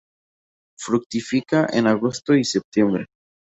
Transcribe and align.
Fructifica 0.79 1.67
en 1.71 1.85
agosto 1.85 2.33
y 2.33 2.43
septiembre. 2.43 3.05